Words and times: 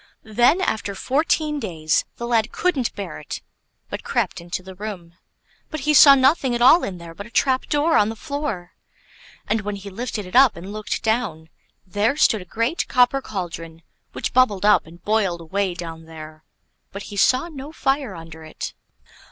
Then 0.23 0.61
after 0.61 0.95
fourteen 0.95 1.59
days 1.59 2.05
the 2.15 2.25
lad 2.25 2.51
couldn't 2.51 2.95
bear 2.95 3.19
it, 3.19 3.43
but 3.87 4.03
crept 4.03 4.41
into 4.41 4.63
the 4.63 4.73
room, 4.73 5.13
but 5.69 5.81
he 5.81 5.93
saw 5.93 6.15
nothing 6.15 6.55
at 6.55 6.61
all 6.63 6.83
in 6.83 6.97
there 6.97 7.13
but 7.13 7.27
a 7.27 7.29
trap 7.29 7.67
door 7.67 7.95
on 7.95 8.09
the 8.09 8.15
floor; 8.15 8.71
and 9.47 9.61
when 9.61 9.75
he 9.75 9.91
lifted 9.91 10.25
it 10.25 10.35
up 10.35 10.55
and 10.55 10.73
looked 10.73 11.03
down, 11.03 11.49
there 11.85 12.17
stood 12.17 12.41
a 12.41 12.45
great 12.45 12.87
copper 12.87 13.21
cauldron 13.21 13.83
which 14.13 14.33
bubbled 14.33 14.65
up 14.65 14.87
and 14.87 15.03
boiled 15.05 15.39
away 15.39 15.75
down 15.75 16.05
there; 16.05 16.43
but 16.91 17.03
he 17.13 17.15
saw 17.15 17.47
no 17.47 17.71
fire 17.71 18.15
under 18.15 18.43
it. 18.43 18.73